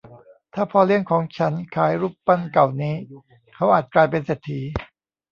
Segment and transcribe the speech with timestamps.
[0.53, 2.95] ถ้าพ่อเลี้ยงของฉันขายรูปปั้นเก่านี้
[3.55, 4.61] เขาอาจกลายเป็นเศรษฐี